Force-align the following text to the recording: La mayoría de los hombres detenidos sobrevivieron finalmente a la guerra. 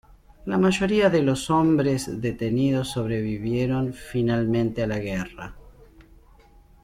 La 0.47 0.57
mayoría 0.57 1.11
de 1.11 1.21
los 1.21 1.51
hombres 1.51 2.19
detenidos 2.23 2.89
sobrevivieron 2.89 3.93
finalmente 3.93 4.81
a 4.81 4.87
la 4.87 4.97
guerra. 4.97 5.55